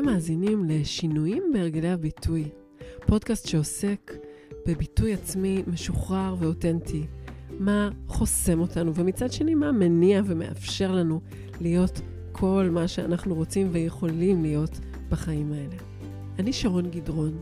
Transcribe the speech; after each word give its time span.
אתם 0.00 0.08
מאזינים 0.08 0.64
לשינויים 0.64 1.42
בהרגלי 1.52 1.88
הביטוי, 1.90 2.48
פודקאסט 3.06 3.48
שעוסק 3.48 4.12
בביטוי 4.66 5.14
עצמי 5.14 5.62
משוחרר 5.66 6.34
ואותנטי, 6.38 7.06
מה 7.58 7.90
חוסם 8.06 8.60
אותנו, 8.60 8.94
ומצד 8.94 9.32
שני 9.32 9.54
מה 9.54 9.72
מניע 9.72 10.22
ומאפשר 10.26 10.92
לנו 10.92 11.20
להיות 11.60 12.00
כל 12.32 12.68
מה 12.72 12.88
שאנחנו 12.88 13.34
רוצים 13.34 13.68
ויכולים 13.72 14.42
להיות 14.42 14.80
בחיים 15.08 15.52
האלה. 15.52 15.76
אני 16.38 16.52
שרון 16.52 16.90
גדרון, 16.90 17.40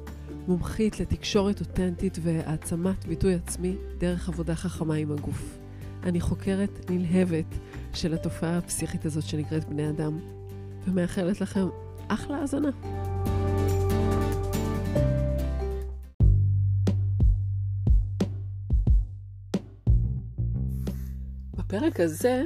מומחית 0.49 1.01
לתקשורת 1.01 1.61
אותנטית 1.61 2.19
והעצמת 2.23 3.05
ביטוי 3.05 3.35
עצמי 3.35 3.77
דרך 3.99 4.29
עבודה 4.29 4.55
חכמה 4.55 4.95
עם 4.95 5.13
הגוף. 5.13 5.59
אני 6.03 6.21
חוקרת 6.21 6.91
נלהבת 6.91 7.55
של 7.95 8.15
התופעה 8.15 8.59
הפסיכית 8.59 9.05
הזאת 9.05 9.25
שנקראת 9.25 9.69
בני 9.69 9.91
אדם, 9.91 10.19
ומאחלת 10.87 11.41
לכם 11.41 11.67
אחלה 12.09 12.37
האזנה. 12.37 12.71
בפרק 21.55 22.01
הזה 22.01 22.43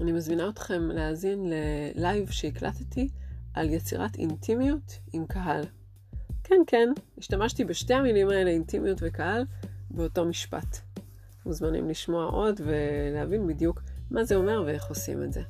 אני 0.00 0.12
מזמינה 0.12 0.48
אתכם 0.48 0.82
להאזין 0.82 1.52
ללייב 1.94 2.30
שהקלטתי 2.30 3.08
על 3.54 3.70
יצירת 3.70 4.16
אינטימיות 4.16 4.98
עם 5.12 5.26
קהל. 5.26 5.64
כן, 6.44 6.60
כן, 6.66 6.88
השתמשתי 7.18 7.64
בשתי 7.64 7.94
המילים 7.94 8.28
האלה, 8.28 8.50
אינטימיות 8.50 8.98
וקהל, 9.02 9.44
באותו 9.90 10.24
משפט. 10.24 10.78
מוזמנים 11.46 11.88
לשמוע 11.88 12.24
עוד 12.24 12.60
ולהבין 12.64 13.46
בדיוק 13.46 13.82
מה 14.10 14.24
זה 14.24 14.34
אומר 14.34 14.62
ואיך 14.66 14.84
עושים 14.86 15.22
את 15.22 15.32
זה. 15.32 15.42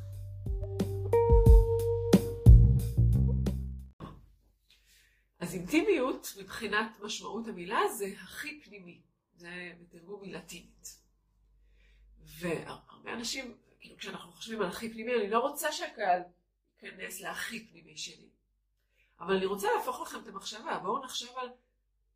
מבחינת 6.54 7.00
משמעות 7.00 7.48
המילה, 7.48 7.88
זה 7.88 8.06
הכי 8.22 8.60
פנימי. 8.60 9.00
זה 9.36 9.72
בתרגום 9.80 10.22
מלטינית. 10.22 10.98
והרבה 12.20 13.12
אנשים, 13.12 13.56
כאילו 13.80 13.96
כשאנחנו 13.96 14.32
חושבים 14.32 14.62
על 14.62 14.68
הכי 14.68 14.92
פנימי, 14.92 15.14
אני 15.14 15.30
לא 15.30 15.38
רוצה 15.38 15.72
שהקהל 15.72 16.22
ייכנס 16.82 17.20
להכי 17.20 17.66
פנימי 17.66 17.96
שלי. 17.96 18.28
אבל 19.20 19.36
אני 19.36 19.46
רוצה 19.46 19.68
להפוך 19.76 20.00
לכם 20.00 20.18
את 20.18 20.26
המחשבה. 20.26 20.78
בואו 20.78 21.04
נחשוב 21.04 21.38
על 21.38 21.48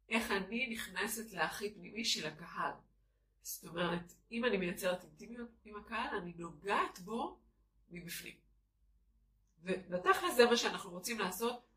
איך 0.09 0.31
אני 0.31 0.69
נכנסת 0.73 1.33
להכי 1.33 1.75
פנימי 1.75 2.05
של 2.05 2.27
הקהל. 2.27 2.73
זאת 3.43 3.65
אומרת, 3.65 4.13
אם 4.33 4.45
אני 4.45 4.57
מייצרת 4.57 5.05
אינטימיות 5.05 5.51
עם 5.65 5.77
הקהל, 5.77 6.17
אני 6.17 6.33
נוגעת 6.37 6.99
בו 6.99 7.39
מבפנים. 7.91 8.37
ובתכל'ס 9.63 10.37
זה 10.37 10.47
מה 10.47 10.57
שאנחנו 10.57 10.91
רוצים 10.91 11.19
לעשות 11.19 11.68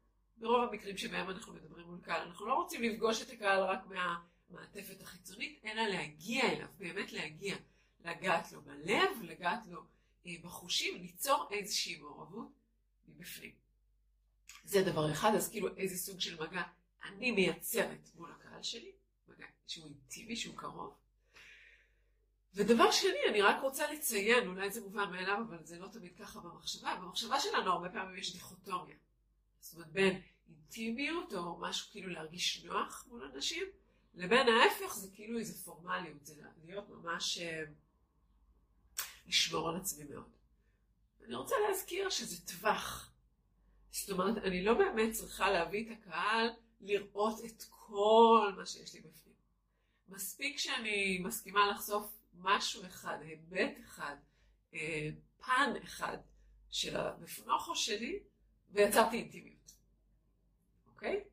ברוב 0.42 0.70
המקרים 0.70 0.97
שבהם 0.97 1.30
אנחנו 1.30 1.53
מדברים 1.53 1.88
מול 1.88 2.00
קהל. 2.02 2.22
אנחנו 2.22 2.47
לא 2.47 2.53
רוצים 2.53 2.84
לפגוש 2.84 3.22
את 3.22 3.30
הקהל 3.30 3.64
רק 3.64 3.80
מהמעטפת 3.86 5.02
החיצונית, 5.02 5.61
אלא 5.66 5.81
להגיע 5.81 6.52
אליו, 6.52 6.67
באמת 6.78 7.14
להגיע. 7.14 7.56
לגעת 8.06 8.52
לו 8.52 8.62
בלב, 8.62 9.22
לגעת 9.22 9.59
לו 9.67 9.81
אה, 10.25 10.31
בחושים, 10.44 11.02
ליצור 11.02 11.47
איזושהי 11.52 12.00
מעורבות 12.00 12.52
מבפנים. 13.08 13.56
זה 14.64 14.84
דבר 14.84 15.12
אחד, 15.12 15.31
אז 15.36 15.50
כאילו 15.50 15.78
איזה 15.78 15.97
סוג 15.97 16.19
של 16.19 16.44
מגע 16.44 16.64
אני 17.03 17.31
מייצרת 17.31 18.09
מול 18.16 18.31
הקהל 18.31 18.64
שלי, 18.64 18.92
מגע 19.28 19.45
שהוא 19.67 19.86
אינטימי, 19.86 20.36
שהוא 20.36 20.58
קרוב. 20.58 20.97
ודבר 22.53 22.92
שני, 22.92 23.19
אני 23.30 23.42
רק 23.42 23.62
רוצה 23.62 23.92
לציין, 23.92 24.47
אולי 24.47 24.72
זה 24.72 24.81
מובן 24.81 25.12
מאליו, 25.12 25.38
אבל 25.50 25.64
זה 25.64 25.80
לא 25.80 25.88
תמיד 25.88 26.16
ככה 26.17 26.39
במחשבה. 26.39 26.95
במחשבה 26.95 27.39
שלנו 27.39 27.72
הרבה 27.72 27.89
פעמים 27.89 28.17
יש 28.17 28.34
דיכוטומיה. 28.34 28.95
זאת 29.62 29.73
אומרת, 29.76 29.92
בין 29.92 30.22
אינטימיות 30.50 31.34
או 31.34 31.58
משהו 31.58 31.92
כאילו 31.92 32.09
להרגיש 32.09 32.64
נוח 32.64 33.06
מול 33.09 33.24
אנשים, 33.24 33.63
לבין 34.13 34.47
ההפך 34.47 34.96
זה 34.96 35.08
כאילו 35.13 35.40
איזה 35.40 35.63
פורמליות, 35.63 36.25
זה 36.25 36.41
להיות 36.66 36.90
ממש 36.90 37.38
אה, 37.38 37.63
לשמור 39.28 39.69
על 39.69 39.75
עצמי 39.75 40.03
מאוד. 40.03 40.30
אני 41.25 41.36
רוצה 41.36 41.56
להזכיר 41.68 42.09
שזה 42.09 42.47
טווח. 42.47 43.12
זאת 43.91 44.09
אומרת, 44.09 44.38
אני 44.38 44.63
לא 44.63 44.74
באמת 44.74 45.13
צריכה 45.13 45.52
להביא 45.52 45.86
את 45.86 45.97
הקהל 45.97 46.50
לראות 46.81 47.46
את 47.46 47.63
כל 47.69 48.53
מה 48.57 48.66
שיש 48.66 48.94
לי 48.94 49.00
בפנים. 49.00 49.36
מספיק 50.09 50.57
שאני 50.57 51.19
מסכימה 51.24 51.72
לחשוף 51.72 52.18
משהו 52.34 52.86
אחד, 52.86 53.18
היבט 53.22 53.78
אחד, 53.86 54.16
אה, 54.74 55.09
פן 55.38 55.74
אחד 55.84 56.18
של 56.69 56.97
המפונוכו 56.97 57.75
שלי, 57.75 58.19
ויצרתי 58.72 59.18
אינטימיות. 59.18 59.72
אוקיי? 60.88 61.24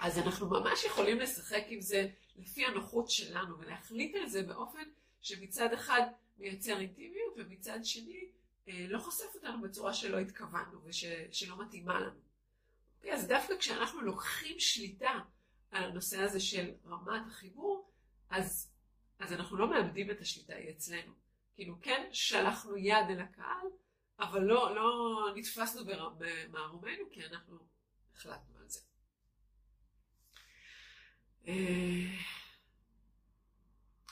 אז 0.00 0.18
אנחנו 0.18 0.50
ממש 0.50 0.84
יכולים 0.84 1.18
לשחק 1.18 1.62
עם 1.68 1.80
זה 1.80 2.08
לפי 2.36 2.66
הנוחות 2.66 3.10
שלנו, 3.10 3.58
ולהחליט 3.58 4.16
על 4.16 4.26
זה 4.26 4.42
באופן 4.42 4.84
שמצד 5.20 5.72
אחד 5.72 6.02
מייצר 6.38 6.80
אינטימיות, 6.80 7.34
ומצד 7.36 7.78
שני 7.84 8.30
אה, 8.68 8.86
לא 8.88 8.98
חושף 8.98 9.34
אותנו 9.34 9.62
בצורה 9.62 9.94
שלא 9.94 10.18
התכוונו 10.18 10.80
ושלא 10.84 11.62
מתאימה 11.62 12.00
לנו. 12.00 12.20
אוקיי? 12.96 13.12
אז 13.12 13.26
דווקא 13.26 13.56
כשאנחנו 13.56 14.00
לוקחים 14.00 14.60
שליטה 14.60 15.20
על 15.70 15.84
הנושא 15.84 16.20
הזה 16.20 16.40
של 16.40 16.70
רמת 16.86 17.22
החיבור, 17.26 17.90
אז 18.30 18.70
אז 19.18 19.32
אנחנו 19.32 19.56
לא 19.56 19.70
מאבדים 19.70 20.10
את 20.10 20.20
השליטה, 20.20 20.54
היא 20.54 20.70
אצלנו. 20.70 21.12
כאילו 21.54 21.80
כן 21.82 22.08
שלחנו 22.12 22.76
יד 22.76 23.06
אל 23.10 23.20
הקהל, 23.20 23.66
אבל 24.20 24.42
לא, 24.42 24.74
לא 24.74 25.18
נתפסנו 25.36 25.82
במערומינו, 26.18 27.04
כי 27.12 27.26
אנחנו 27.26 27.58
החלטנו 28.14 28.58
על 28.58 28.68
זה. 28.68 28.80
אה, 31.48 31.54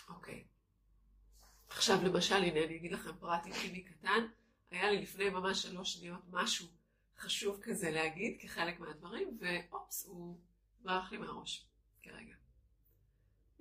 אוקיי. 0.08 0.44
עכשיו 1.68 1.96
למשל, 2.04 2.34
הנה 2.34 2.64
אני 2.64 2.76
אגיד 2.76 2.92
לכם 2.92 3.10
פרט 3.20 3.46
אינטימי 3.46 3.84
קטן. 3.84 4.26
היה 4.70 4.90
לי 4.90 5.02
לפני 5.02 5.30
ממש 5.30 5.62
שלוש 5.62 5.94
שניות 5.94 6.20
משהו 6.30 6.66
חשוב 7.18 7.60
כזה 7.62 7.90
להגיד 7.90 8.38
כחלק 8.40 8.80
מהדברים, 8.80 9.38
ואופס, 9.40 10.06
הוא 10.06 10.40
ברח 10.80 11.12
לי 11.12 11.18
מהראש 11.18 11.66
כרגע. 12.02 12.34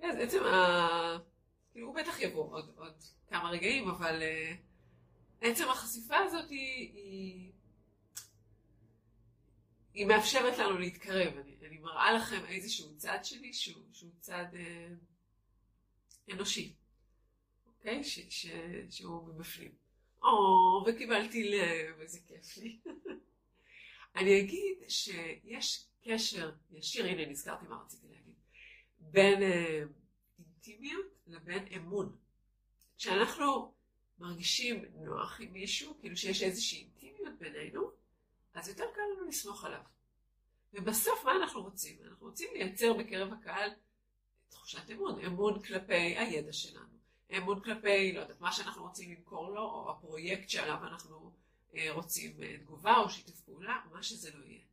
אז 0.02 0.16
עצם 0.20 0.44
ה... 0.44 1.18
כאילו, 1.72 1.86
הוא 1.86 1.96
בטח 1.96 2.20
יבוא 2.20 2.52
עוד, 2.52 2.74
עוד 2.76 3.02
כמה 3.28 3.50
רגעים, 3.50 3.88
אבל 3.88 4.22
uh, 4.22 4.56
עצם 5.40 5.70
החשיפה 5.70 6.16
הזאת 6.16 6.50
היא, 6.50 6.92
היא, 6.94 7.52
היא 9.94 10.06
מאפשרת 10.06 10.58
לנו 10.58 10.78
להתקרב. 10.78 11.36
אני, 11.36 11.56
אני 11.66 11.78
מראה 11.78 12.12
לכם 12.12 12.44
איזשהו 12.48 12.96
צד 12.96 13.18
שלי 13.22 13.52
שהוא, 13.52 13.82
שהוא 13.92 14.10
צד 14.20 14.46
uh, 14.52 16.32
אנושי, 16.32 16.74
אוקיי? 17.66 18.04
ש, 18.04 18.18
ש, 18.28 18.46
שהוא 18.90 19.28
מבפנים. 19.28 19.72
או, 20.22 20.84
וקיבלתי 20.86 21.48
לב, 21.48 22.00
איזה 22.00 22.20
כיף 22.26 22.56
לי. 22.56 22.78
אני 24.16 24.40
אגיד 24.40 24.78
שיש 24.88 25.86
קשר 26.04 26.52
ישיר, 26.70 27.06
הנה 27.06 27.26
נזכרתי 27.26 27.66
מה 27.66 27.76
רציתי 27.82 28.06
להגיד, 28.08 28.34
בין... 28.98 29.42
Uh, 29.42 30.06
אינטימיות 30.66 31.06
לבין 31.26 31.66
אמון. 31.76 32.16
כשאנחנו 32.98 33.74
מרגישים 34.18 34.84
נוח 34.94 35.40
עם 35.40 35.52
מישהו, 35.52 35.96
כאילו 36.00 36.16
שיש 36.16 36.42
איזושהי 36.42 36.78
אינטימיות 36.78 37.38
בינינו, 37.38 37.90
אז 38.54 38.68
יותר 38.68 38.84
קל 38.94 39.00
לנו 39.16 39.28
לסמוך 39.28 39.64
עליו. 39.64 39.80
ובסוף 40.72 41.24
מה 41.24 41.32
אנחנו 41.36 41.62
רוצים? 41.62 41.98
אנחנו 42.04 42.26
רוצים 42.26 42.48
לייצר 42.52 42.92
בקרב 42.92 43.32
הקהל 43.32 43.70
תחושת 44.48 44.90
אמון, 44.90 45.24
אמון 45.24 45.62
כלפי 45.62 45.94
הידע 45.94 46.52
שלנו, 46.52 46.96
אמון 47.36 47.60
כלפי, 47.60 48.12
לא 48.12 48.20
יודעת, 48.20 48.40
מה 48.40 48.52
שאנחנו 48.52 48.82
רוצים 48.82 49.12
למכור 49.12 49.50
לו, 49.50 49.62
או 49.62 49.90
הפרויקט 49.90 50.48
שעליו 50.48 50.78
אנחנו 50.86 51.32
אה, 51.74 51.92
רוצים 51.92 52.42
אה, 52.42 52.58
תגובה 52.58 52.96
או 52.96 53.10
שיתוף 53.10 53.40
פעולה, 53.40 53.80
מה 53.92 54.02
שזה 54.02 54.30
לא 54.34 54.44
יהיה. 54.44 54.64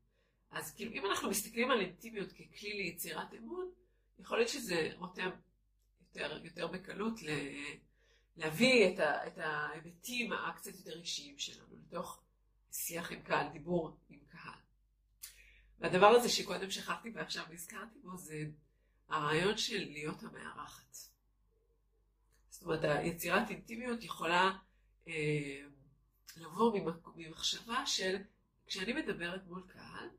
אז 0.51 0.75
כאילו 0.75 0.92
אם 0.92 1.06
אנחנו 1.06 1.30
מסתכלים 1.30 1.72
על 1.72 1.81
אינטימיות 1.81 2.31
ככלי 2.31 2.74
ליצירת 2.74 3.34
אמון, 3.34 3.72
יכול 4.19 4.38
להיות 4.38 4.50
שזה 4.50 4.89
רותם 4.98 5.30
יותר, 6.01 6.39
יותר 6.44 6.68
בקלות 6.68 7.22
ל, 7.22 7.30
להביא 8.38 8.94
את, 8.94 9.00
ה, 9.00 9.27
את 9.27 9.38
ההיבטים 9.38 10.33
הקצת 10.33 10.75
יותר 10.75 11.00
אישיים 11.00 11.39
שלנו 11.39 11.75
לתוך 11.88 12.21
שיח 12.71 13.12
עם 13.12 13.21
קהל, 13.21 13.47
דיבור 13.47 13.97
עם 14.09 14.19
קהל. 14.27 14.59
והדבר 15.80 16.07
הזה 16.07 16.30
שקודם 16.30 16.71
שכחתי 16.71 17.09
ועכשיו 17.15 17.45
נזכרתי 17.50 18.00
בו 18.03 18.18
זה 18.18 18.44
הרעיון 19.09 19.57
של 19.57 19.89
להיות 19.91 20.24
המארחת. 20.24 20.97
זאת 22.50 22.63
אומרת, 22.63 22.83
היצירת 22.83 23.50
אינטימיות 23.50 24.03
יכולה 24.03 24.57
אה, 25.07 25.62
לבוא 26.38 26.79
ממחשבה 27.15 27.86
של 27.86 28.18
כשאני 28.68 28.94
מדברת 28.94 29.47
מול 29.47 29.63
קהל, 29.68 30.09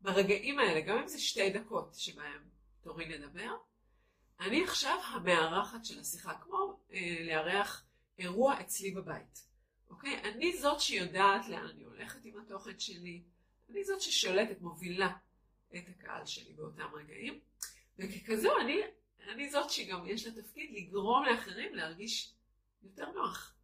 ברגעים 0.00 0.58
האלה, 0.58 0.80
גם 0.80 0.98
אם 0.98 1.08
זה 1.08 1.20
שתי 1.20 1.50
דקות 1.50 1.94
שבהם 1.94 2.48
תורי 2.80 3.08
לדבר, 3.08 3.56
אני 4.40 4.64
עכשיו 4.64 4.98
המארחת 5.04 5.84
של 5.84 6.00
השיחה, 6.00 6.34
כמו 6.34 6.80
אה, 6.92 7.16
לארח 7.26 7.84
אירוע 8.18 8.60
אצלי 8.60 8.90
בבית. 8.90 9.44
אוקיי? 9.90 10.20
אני 10.24 10.56
זאת 10.56 10.80
שיודעת 10.80 11.48
לאן 11.48 11.66
אני 11.66 11.84
הולכת 11.84 12.24
עם 12.24 12.38
התוכן 12.38 12.78
שלי, 12.78 13.22
אני 13.70 13.84
זאת 13.84 14.00
ששולטת, 14.00 14.60
מובילה 14.60 15.16
את 15.76 15.88
הקהל 15.88 16.26
שלי 16.26 16.52
באותם 16.52 16.88
רגעים, 16.94 17.40
וככזו 17.98 18.60
אני, 18.60 18.80
אני 19.28 19.50
זאת 19.50 19.70
שגם 19.70 20.06
יש 20.06 20.26
לה 20.26 20.42
תפקיד 20.42 20.70
לגרום 20.72 21.24
לאחרים 21.24 21.74
להרגיש 21.74 22.34
יותר 22.82 23.10
נוח. 23.12 23.54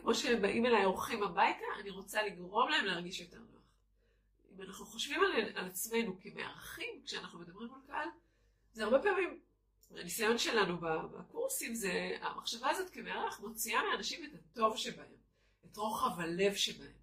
כמו 0.00 0.14
שבאים 0.14 0.66
אליי 0.66 0.84
אורחים 0.84 1.22
הביתה, 1.22 1.64
אני 1.80 1.90
רוצה 1.90 2.22
לגרום 2.22 2.68
להם 2.68 2.84
להרגיש 2.84 3.20
יותר 3.20 3.38
נוח. 3.38 3.62
אם 4.54 4.62
אנחנו 4.62 4.86
חושבים 4.86 5.20
על, 5.20 5.32
על 5.54 5.66
עצמנו 5.66 6.20
כמארחים, 6.20 7.02
כשאנחנו 7.04 7.38
מדברים 7.38 7.74
על 7.74 7.80
קהל, 7.86 8.08
זה 8.72 8.84
הרבה 8.84 9.02
פעמים, 9.02 9.40
הניסיון 9.96 10.38
שלנו 10.38 10.80
בקורסים 10.80 11.74
זה, 11.74 12.18
המחשבה 12.20 12.70
הזאת 12.70 12.90
כמארח 12.90 13.40
מוציאה 13.40 13.80
מאנשים 13.90 14.24
את 14.24 14.30
הטוב 14.34 14.76
שבהם, 14.76 15.16
את 15.64 15.76
רוחב 15.76 16.20
הלב 16.20 16.54
שבהם. 16.54 17.02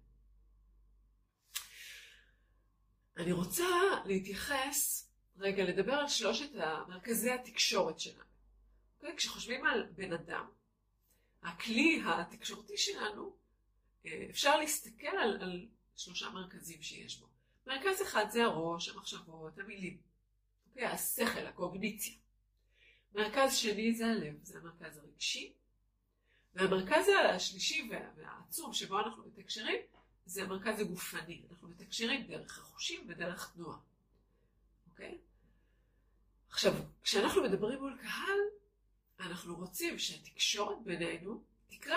אני 3.16 3.32
רוצה 3.32 3.66
להתייחס, 4.04 5.08
רגע, 5.38 5.64
לדבר 5.64 5.92
על 5.92 6.08
שלושת 6.08 6.50
מרכזי 6.88 7.30
התקשורת 7.30 8.00
שלנו. 8.00 8.24
אוקיי? 8.96 9.16
כשחושבים 9.16 9.66
על 9.66 9.82
בן 9.94 10.12
אדם, 10.12 10.50
הכלי 11.42 12.02
התקשורתי 12.06 12.76
שלנו, 12.76 13.36
אה, 14.06 14.26
אפשר 14.30 14.56
להסתכל 14.56 15.06
על, 15.06 15.42
על 15.42 15.68
שלושה 15.96 16.30
מרכזים 16.30 16.82
שיש 16.82 17.20
בו. 17.20 17.26
מרכז 17.66 18.02
אחד 18.02 18.26
זה 18.30 18.44
הראש, 18.44 18.88
המחשבות, 18.88 19.58
המילים? 19.58 20.00
אוקיי? 20.68 20.86
השכל, 20.86 21.46
הקוגניציה. 21.46 22.19
מרכז 23.14 23.56
שני 23.56 23.94
זה 23.94 24.06
הלב, 24.06 24.34
זה 24.42 24.58
המרכז 24.58 24.98
הרגשי. 24.98 25.52
והמרכז 26.54 27.06
השלישי 27.34 27.90
והעצום 28.16 28.72
שבו 28.72 28.98
אנחנו 28.98 29.24
מתקשרים 29.26 29.80
זה 30.26 30.42
המרכז 30.42 30.80
הגופני. 30.80 31.42
אנחנו 31.50 31.68
מתקשרים 31.68 32.26
דרך 32.26 32.58
החושים 32.58 33.06
ודרך 33.08 33.52
תנועה. 33.54 33.78
אוקיי? 34.90 35.18
עכשיו, 36.48 36.72
כשאנחנו 37.02 37.42
מדברים 37.42 37.78
מול 37.78 37.98
קהל, 38.02 38.38
אנחנו 39.20 39.56
רוצים 39.56 39.98
שהתקשורת 39.98 40.82
בינינו 40.82 41.42
תקרה 41.68 41.96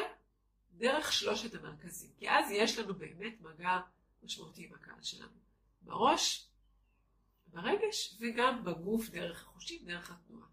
דרך 0.77 1.13
שלושת 1.13 1.55
המרכזים. 1.55 2.11
כי 2.17 2.29
אז 2.29 2.51
יש 2.51 2.79
לנו 2.79 2.95
באמת 2.95 3.41
מגע 3.41 3.79
משמעותי 4.23 4.65
עם 4.65 4.73
הקהל 4.73 5.03
שלנו. 5.03 5.37
בראש, 5.81 6.47
ברגש 7.47 8.17
וגם 8.19 8.63
בגוף 8.63 9.09
דרך 9.09 9.43
החושים, 9.43 9.85
דרך 9.85 10.11
התנועה. 10.11 10.52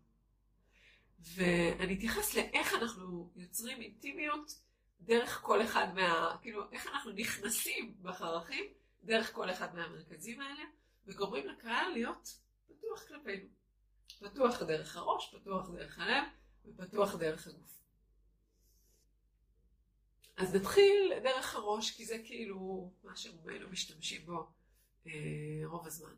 ואני 1.20 1.94
אתייחס 1.94 2.34
לאיך 2.34 2.74
אנחנו 2.74 3.30
יוצרים 3.36 3.80
אינטימיות 3.80 4.60
דרך 5.00 5.40
כל 5.42 5.62
אחד 5.64 5.94
מה... 5.94 6.36
כאילו, 6.42 6.70
איך 6.72 6.86
אנחנו 6.86 7.12
נכנסים 7.12 7.96
בחרכים 8.02 8.64
דרך 9.02 9.34
כל 9.34 9.50
אחד 9.50 9.74
מהמרכזים 9.74 10.40
האלה, 10.40 10.62
וגורמים 11.06 11.46
לקהל 11.48 11.88
להיות 11.92 12.40
פתוח 12.66 13.02
כלפינו. 13.08 13.48
פתוח 14.18 14.62
דרך 14.62 14.96
הראש, 14.96 15.34
פתוח 15.34 15.70
דרך 15.70 15.98
הלב, 15.98 16.24
ופתוח 16.66 17.14
דרך 17.14 17.46
הגוף. 17.46 17.80
אז 20.36 20.54
נתחיל 20.54 21.12
דרך 21.22 21.54
הראש, 21.54 21.90
כי 21.90 22.04
זה 22.06 22.18
כאילו 22.24 22.92
מה 23.02 23.16
שרובנו 23.16 23.68
משתמשים 23.68 24.26
בו 24.26 24.46
אה, 25.06 25.12
רוב 25.64 25.86
הזמן. 25.86 26.14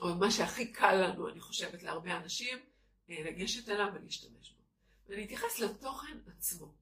או 0.00 0.14
מה 0.14 0.30
שהכי 0.30 0.72
קל 0.72 0.94
לנו, 0.94 1.28
אני 1.28 1.40
חושבת, 1.40 1.82
להרבה 1.82 2.16
אנשים, 2.16 2.58
לגשת 3.10 3.68
אליו 3.68 3.86
ולהשתמש 3.94 4.50
בו. 4.50 4.62
ואני 5.08 5.24
אתייחס 5.24 5.58
לתוכן 5.58 6.18
עצמו. 6.26 6.74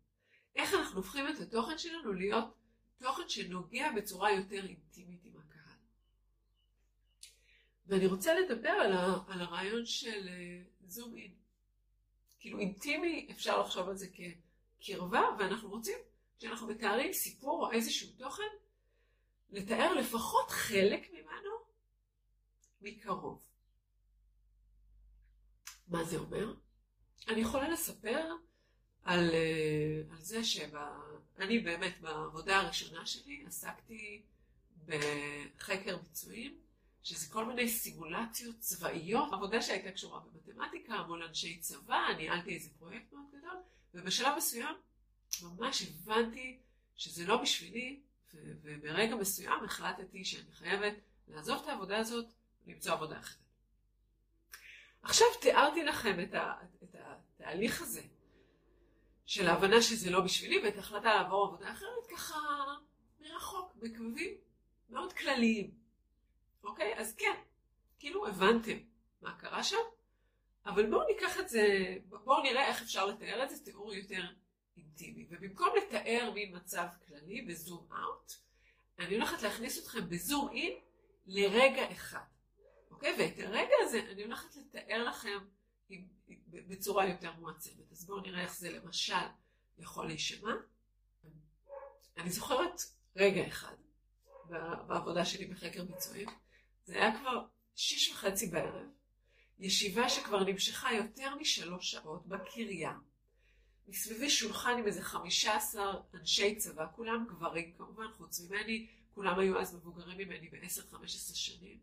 איך 0.56 0.74
אנחנו 0.74 0.96
הופכים 0.96 1.28
את 1.28 1.40
התוכן 1.40 1.78
שלנו 1.78 2.12
להיות 2.12 2.54
תוכן 2.98 3.28
שנוגע 3.28 3.92
בצורה 3.96 4.32
יותר 4.32 4.66
אינטימית 4.66 5.24
עם 5.24 5.36
הקהל. 5.36 5.76
ואני 7.86 8.06
רוצה 8.06 8.34
לדבר 8.40 8.68
על, 8.68 8.92
ה, 8.92 9.18
על 9.28 9.40
הרעיון 9.40 9.86
של 9.86 10.28
זום 10.86 11.14
uh, 11.14 11.18
אין. 11.18 11.34
כאילו 12.40 12.58
אינטימי, 12.58 13.28
אפשר 13.30 13.60
לחשוב 13.60 13.88
על 13.88 13.96
זה 13.96 14.06
כקרבה, 14.78 15.22
ואנחנו 15.38 15.68
רוצים, 15.68 15.98
כשאנחנו 16.38 16.66
מתארים 16.66 17.12
סיפור 17.12 17.66
או 17.66 17.72
איזשהו 17.72 18.08
תוכן, 18.18 18.42
לתאר 19.50 19.94
לפחות 19.94 20.50
חלק 20.50 21.12
ממנו 21.12 21.50
מקרוב. 22.80 23.42
מה 25.88 26.04
זה 26.04 26.16
אומר? 26.16 26.54
אני 27.28 27.40
יכולה 27.40 27.68
לספר 27.68 28.32
על, 29.04 29.30
אה, 29.34 30.02
על 30.10 30.20
זה 30.20 30.44
שאני 30.44 31.58
באמת 31.58 32.00
בעבודה 32.00 32.60
הראשונה 32.60 33.06
שלי 33.06 33.44
עסקתי 33.46 34.22
בחקר 34.86 35.96
ביצועים, 35.96 36.58
שזה 37.02 37.32
כל 37.32 37.44
מיני 37.44 37.68
סימולציות 37.68 38.58
צבאיות, 38.58 39.32
עבודה 39.32 39.62
שהייתה 39.62 39.90
קשורה 39.90 40.20
במתמטיקה 40.20 41.02
מול 41.02 41.22
אנשי 41.22 41.58
צבא, 41.58 42.06
ניהלתי 42.16 42.54
איזה 42.54 42.70
פרויקט 42.78 43.12
מאוד 43.12 43.26
גדול, 43.38 43.56
ובשלב 43.94 44.36
מסוים 44.36 44.74
ממש 45.42 45.82
הבנתי 45.82 46.58
שזה 46.96 47.26
לא 47.26 47.42
בשבילי, 47.42 48.00
וברגע 48.34 49.16
מסוים 49.16 49.64
החלטתי 49.64 50.24
שאני 50.24 50.52
חייבת 50.52 50.94
לעזוב 51.28 51.60
את 51.62 51.68
העבודה 51.68 51.98
הזאת 51.98 52.26
ולמצוא 52.66 52.92
עבודה 52.92 53.18
אחרת. 53.18 53.47
עכשיו 55.08 55.26
תיארתי 55.40 55.84
לכם 55.84 56.20
את, 56.20 56.34
ה, 56.34 56.54
את 56.82 56.94
התהליך 56.94 57.82
הזה 57.82 58.02
של 59.26 59.48
ההבנה 59.48 59.82
שזה 59.82 60.10
לא 60.10 60.20
בשבילי 60.20 60.60
ואת 60.64 60.76
ההחלטה 60.76 61.14
לעבור 61.14 61.46
עבודה 61.46 61.72
אחרת 61.72 62.06
ככה 62.10 62.38
מרחוק, 63.20 63.74
בקווים 63.76 64.34
מאוד 64.90 65.12
כלליים. 65.12 65.70
אוקיי? 66.64 66.98
אז 66.98 67.14
כן, 67.14 67.34
כאילו 67.98 68.26
הבנתם 68.26 68.78
מה 69.22 69.38
קרה 69.38 69.64
שם, 69.64 69.76
אבל 70.66 70.90
בואו 70.90 71.06
ניקח 71.08 71.40
את 71.40 71.48
זה, 71.48 71.96
בואו 72.08 72.42
נראה 72.42 72.66
איך 72.68 72.82
אפשר 72.82 73.06
לתאר 73.06 73.44
את 73.44 73.50
זה, 73.50 73.64
תיאור 73.64 73.94
יותר 73.94 74.22
אינטימי. 74.76 75.26
ובמקום 75.30 75.68
לתאר 75.76 76.30
מין 76.34 76.56
מצב 76.56 76.86
כללי 77.06 77.42
בזום 77.42 77.88
אאוט, 77.92 78.32
אני 78.98 79.14
הולכת 79.14 79.42
להכניס 79.42 79.78
אתכם 79.78 80.08
בזום 80.08 80.48
אין 80.52 80.72
לרגע 81.26 81.92
אחד. 81.92 82.37
אוקיי? 82.98 83.14
ואת 83.18 83.38
הרגע 83.46 83.74
הזה 83.80 84.00
אני 84.12 84.22
הולכת 84.22 84.56
לתאר 84.56 85.04
לכם 85.04 85.38
בצורה 86.48 87.06
יותר 87.08 87.32
מועצמת. 87.32 87.92
אז 87.92 88.06
בואו 88.06 88.20
נראה 88.20 88.42
איך 88.42 88.56
זה 88.56 88.70
למשל 88.70 89.14
יכול 89.78 90.06
להישמע. 90.06 90.52
אני 92.16 92.30
זוכרת 92.30 92.80
רגע 93.16 93.46
אחד 93.46 93.74
בעבודה 94.86 95.24
שלי 95.24 95.46
בחקר 95.46 95.84
ביצועים, 95.84 96.28
זה 96.84 96.94
היה 96.94 97.18
כבר 97.18 97.46
שש 97.74 98.12
וחצי 98.12 98.46
בערב, 98.46 98.86
ישיבה 99.58 100.08
שכבר 100.08 100.44
נמשכה 100.44 100.92
יותר 100.92 101.34
משלוש 101.34 101.90
שעות 101.90 102.26
בקריה. 102.26 102.92
מסביבי 103.88 104.30
שולחן 104.30 104.78
עם 104.78 104.86
איזה 104.86 105.02
חמישה 105.02 105.56
עשר 105.56 106.00
אנשי 106.14 106.56
צבא, 106.56 106.86
כולם 106.96 107.26
גברים 107.28 107.74
כמובן, 107.76 108.06
חוץ 108.16 108.40
ממני, 108.40 108.86
כולם 109.14 109.38
היו 109.38 109.60
אז 109.60 109.74
מבוגרים 109.74 110.18
ממני 110.18 110.48
בעשר, 110.48 110.82
חמש 110.82 111.14
עשרה 111.14 111.36
שנים. 111.36 111.78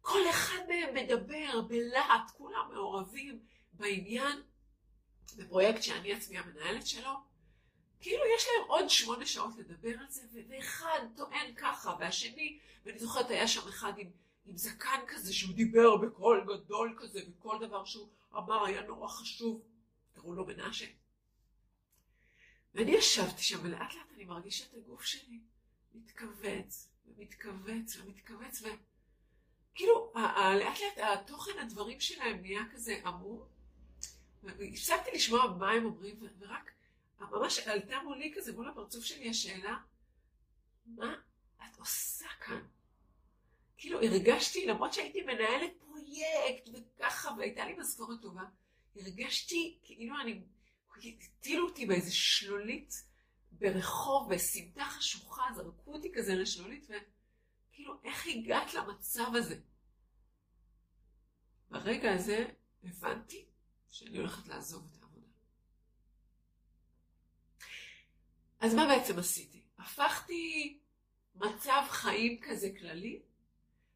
כל 0.00 0.30
אחד 0.30 0.58
מהם 0.68 0.94
מדבר 0.94 1.60
בלהט, 1.68 2.30
כולם 2.36 2.68
מעורבים 2.72 3.40
בעניין, 3.72 4.42
בפרויקט 5.36 5.82
שאני 5.82 6.14
עצמי 6.14 6.38
המנהלת 6.38 6.86
שלו. 6.86 7.12
כאילו 8.00 8.22
יש 8.36 8.44
להם 8.46 8.68
עוד 8.68 8.90
שמונה 8.90 9.26
שעות 9.26 9.56
לדבר 9.56 9.98
על 10.00 10.06
זה, 10.08 10.22
ואחד 10.48 11.00
טוען 11.16 11.54
ככה, 11.54 11.96
והשני, 12.00 12.58
ואני 12.84 12.98
זוכרת 12.98 13.30
היה 13.30 13.48
שם 13.48 13.68
אחד 13.68 13.92
עם, 13.98 14.10
עם 14.46 14.56
זקן 14.56 15.00
כזה 15.08 15.34
שהוא 15.34 15.54
דיבר 15.54 15.96
בקול 15.96 16.44
גדול 16.46 16.96
כזה, 16.98 17.20
וכל 17.30 17.58
דבר 17.60 17.84
שהוא 17.84 18.08
אמר 18.34 18.64
היה 18.64 18.82
נורא 18.82 19.08
חשוב, 19.08 19.62
קראו 20.14 20.34
לו 20.34 20.46
מנשה. 20.46 20.86
ואני 22.74 22.90
ישבתי 22.90 23.42
שם, 23.42 23.58
ולאט 23.62 23.94
לאט 23.94 24.12
אני 24.14 24.24
מרגישה 24.24 24.64
את 24.64 24.74
הגוף 24.74 25.02
שלי 25.02 25.40
מתכווץ, 25.94 26.88
ומתכווץ, 27.06 27.96
ומתכווץ, 27.96 28.62
ו... 28.62 28.66
כאילו, 29.78 30.12
לאט 30.60 30.78
לאט 30.80 30.98
התוכן 30.98 31.58
הדברים 31.58 32.00
שלהם 32.00 32.40
נהיה 32.40 32.62
כזה 32.72 33.00
עמום, 33.04 33.42
והפסקתי 34.42 35.10
לשמוע 35.14 35.56
מה 35.58 35.70
הם 35.70 35.84
אומרים, 35.84 36.20
ורק 36.38 36.70
ממש 37.20 37.58
עלתה 37.58 38.02
מולי 38.04 38.32
כזה, 38.36 38.52
מול 38.52 38.68
הפרצוף 38.68 39.04
שלי 39.04 39.30
השאלה, 39.30 39.76
מה 40.86 41.14
את 41.56 41.78
עושה 41.78 42.26
כאן? 42.40 42.60
כאילו 43.76 44.02
הרגשתי, 44.02 44.66
למרות 44.66 44.92
שהייתי 44.92 45.22
מנהלת 45.22 45.72
פרויקט 45.80 46.68
וככה, 46.72 47.30
והייתה 47.38 47.64
לי 47.64 47.74
משכורת 47.78 48.20
טובה, 48.22 48.42
הרגשתי 48.96 49.78
כאילו 49.82 50.20
אני, 50.20 50.42
הטילו 50.96 51.68
אותי 51.68 51.86
באיזה 51.86 52.12
שלולית 52.12 53.04
ברחוב, 53.52 54.34
בסמטה 54.34 54.84
חשוכה, 54.84 55.42
זרקו 55.54 55.94
אותי 55.94 56.12
כזה 56.14 56.34
לשלולית, 56.34 56.86
ו... 56.90 56.92
כאילו, 57.78 58.00
איך 58.04 58.26
הגעת 58.26 58.74
למצב 58.74 59.34
הזה? 59.34 59.60
ברגע 61.70 62.12
הזה 62.12 62.46
הבנתי 62.84 63.46
שאני 63.88 64.18
הולכת 64.18 64.48
לעזוב 64.48 64.86
את 64.90 65.02
העבודה. 65.02 65.26
אז 68.60 68.74
מה 68.74 68.86
בעצם 68.86 69.18
עשיתי? 69.18 69.62
הפכתי 69.78 70.78
מצב 71.34 71.82
חיים 71.88 72.40
כזה 72.40 72.68
כללי 72.78 73.22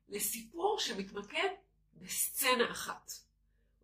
לסיפור 0.08 0.78
שמתמקד 0.80 1.48
בסצנה 1.94 2.70
אחת. 2.70 3.12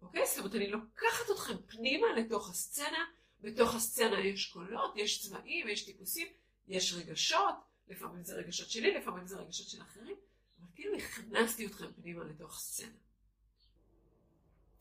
אוקיי? 0.03 0.27
זאת 0.27 0.39
אומרת, 0.39 0.55
אני 0.55 0.71
לוקחת 0.71 1.31
אתכם 1.35 1.57
פנימה 1.67 2.07
לתוך 2.17 2.51
הסצנה, 2.51 3.05
בתוך 3.41 3.75
הסצנה 3.75 4.21
יש 4.21 4.53
קולות, 4.53 4.93
יש 4.97 5.27
צבעים, 5.27 5.69
יש 5.69 5.85
טיפוסים, 5.85 6.29
יש 6.69 6.93
רגשות, 6.93 7.55
לפעמים 7.89 8.25
זה 8.25 8.35
רגשות 8.35 8.71
שלי, 8.71 8.95
לפעמים 8.95 9.27
זה 9.27 9.37
רגשות 9.37 9.69
של 9.69 9.83
אחרים, 9.83 10.17
אבל 10.61 10.67
כאילו 10.75 10.97
הכנסתי 10.97 11.67
אתכם 11.67 11.93
פנימה 11.93 12.25
לתוך 12.25 12.59
סצנה. 12.59 12.97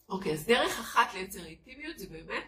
אוקיי, 0.10 0.34
אז 0.34 0.46
דרך 0.46 0.80
אחת 0.80 1.14
לייצר 1.14 1.46
אינטימיות 1.46 2.00
זה 2.00 2.10
באמת 2.10 2.44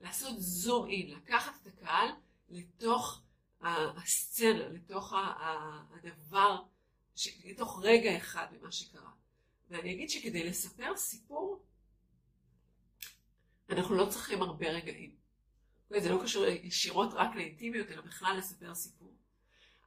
לעשות 0.00 0.34
זום 0.38 0.90
אין, 0.90 1.10
לקחת 1.10 1.52
את 1.62 1.66
הקהל 1.66 2.08
לתוך 2.48 3.22
הסצנה, 3.60 4.68
לתוך 4.68 5.12
הדבר, 5.90 6.62
לתוך 7.44 7.80
רגע 7.82 8.16
אחד 8.16 8.46
ממה 8.52 8.72
שקרה. 8.72 9.10
ואני 9.70 9.94
אגיד 9.94 10.10
שכדי 10.10 10.44
לספר 10.44 10.96
סיפור, 10.96 11.64
אנחנו 13.70 13.94
לא 13.94 14.06
צריכים 14.10 14.42
הרבה 14.42 14.70
רגעים. 14.70 15.16
זה 15.90 16.08
לא 16.08 16.22
קשור 16.22 16.46
ישירות 16.46 17.10
רק 17.12 17.34
לאינטימיות, 17.34 17.88
אלא 17.90 18.02
בכלל 18.02 18.36
לספר 18.38 18.74
סיפור. 18.74 19.14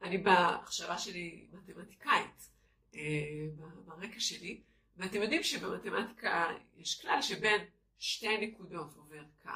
אני 0.04 0.18
בהכשרה 0.18 0.98
שלי 0.98 1.48
מתמטיקאית, 1.52 2.50
אה, 2.96 3.02
ברקע 3.86 4.20
שלי, 4.20 4.62
ואתם 4.98 5.22
יודעים 5.22 5.44
שבמתמטיקה 5.44 6.48
יש 6.78 7.02
כלל 7.02 7.22
שבין 7.22 7.66
שתי 8.00 8.38
נקודות 8.38 8.94
עובר 8.96 9.24
קו, 9.44 9.50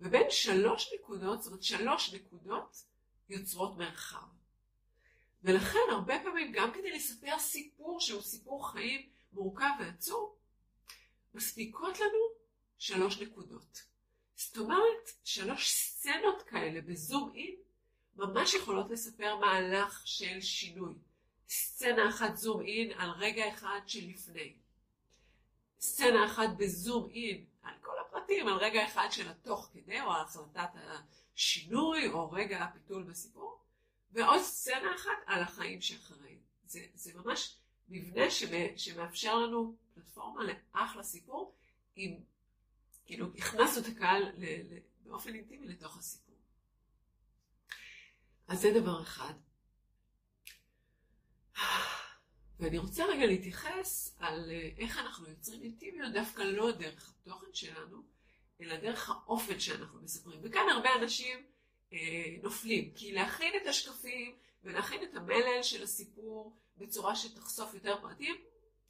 ובין 0.00 0.30
שלוש 0.30 0.94
נקודות, 0.94 1.42
זאת 1.42 1.50
אומרת 1.50 1.62
שלוש 1.62 2.14
נקודות 2.14 2.84
יוצרות 3.28 3.78
מרחב. 3.78 4.26
ולכן 5.42 5.78
הרבה 5.90 6.14
פעמים 6.22 6.52
גם 6.52 6.72
כדי 6.74 6.90
לספר 6.90 7.38
סיפור 7.38 8.00
שהוא 8.00 8.22
סיפור 8.22 8.70
חיים 8.70 9.08
מורכב 9.32 9.70
ועצוב, 9.80 10.36
מספיקות 11.34 12.00
לנו 12.00 12.18
שלוש 12.78 13.20
נקודות. 13.20 13.82
זאת 14.36 14.58
אומרת, 14.58 15.10
שלוש 15.24 15.70
סצנות 15.72 16.42
כאלה 16.42 16.80
בזום 16.80 17.32
אין 17.34 17.54
ממש 18.16 18.54
יכולות 18.54 18.90
לספר 18.90 19.36
מהלך 19.36 20.02
של 20.04 20.40
שינוי. 20.40 20.94
סצנה 21.48 22.08
אחת 22.08 22.36
זום 22.36 22.62
אין 22.62 22.92
על 22.92 23.10
רגע 23.10 23.48
אחד 23.48 23.80
שלפני. 23.86 24.56
סצנה 25.80 26.26
אחת 26.26 26.48
בזום 26.56 27.10
אין 27.10 27.44
על 27.62 27.74
כל 27.80 27.94
הפרטים, 28.00 28.48
על 28.48 28.54
רגע 28.54 28.86
אחד 28.86 29.08
של 29.10 29.28
התוך 29.28 29.70
כדי, 29.72 30.00
או 30.00 30.12
החלטת 30.16 30.68
השינוי, 31.34 32.08
או 32.08 32.30
רגע 32.30 32.64
הפיתול 32.64 33.02
בסיפור, 33.02 33.60
ועוד 34.12 34.40
סצנה 34.40 34.94
אחת 34.94 35.18
על 35.26 35.42
החיים 35.42 35.80
שאחרי. 35.80 36.38
זה, 36.66 36.80
זה 36.94 37.12
ממש 37.14 37.56
מבנה 37.88 38.30
שמאפשר 38.76 39.38
לנו 39.38 39.76
פלטפורמה 39.94 40.42
לאחלה 40.44 41.02
סיפור, 41.02 41.54
עם, 41.96 42.20
כאילו, 43.06 43.26
הכנסנו 43.36 43.82
את 43.82 43.86
הקהל 43.96 44.32
באופן 45.04 45.34
אינטימי 45.34 45.66
לתוך 45.66 45.98
הסיפור. 45.98 46.23
אז 48.48 48.60
זה 48.60 48.80
דבר 48.80 49.02
אחד. 49.02 49.34
ואני 52.58 52.78
רוצה 52.78 53.04
רגע 53.06 53.26
להתייחס 53.26 54.16
על 54.18 54.50
אה, 54.50 54.70
איך 54.78 54.98
אנחנו 54.98 55.28
יוצרים 55.28 55.62
אינטימיות 55.62 56.12
דווקא 56.12 56.42
לא 56.42 56.72
דרך 56.72 57.08
התוכן 57.08 57.54
שלנו, 57.54 58.02
אלא 58.60 58.76
דרך 58.76 59.10
האופן 59.10 59.60
שאנחנו 59.60 60.02
מספרים. 60.02 60.40
וכאן 60.42 60.68
הרבה 60.72 60.88
אנשים 61.02 61.46
אה, 61.92 61.98
נופלים, 62.42 62.92
כי 62.94 63.12
להכין 63.12 63.52
את 63.62 63.66
השקפים 63.66 64.36
ולהכין 64.64 65.02
את 65.02 65.14
המלל 65.14 65.62
של 65.62 65.82
הסיפור 65.82 66.56
בצורה 66.76 67.16
שתחשוף 67.16 67.74
יותר 67.74 68.00
פרטים, 68.00 68.36